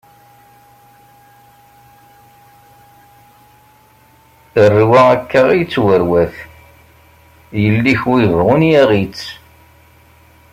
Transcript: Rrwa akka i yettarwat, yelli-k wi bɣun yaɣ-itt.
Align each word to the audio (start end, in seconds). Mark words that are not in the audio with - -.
Rrwa 4.69 5.01
akka 5.13 5.41
i 5.51 5.55
yettarwat, 5.59 6.35
yelli-k 7.61 8.01
wi 8.09 8.23
bɣun 8.33 8.61
yaɣ-itt. 8.71 9.23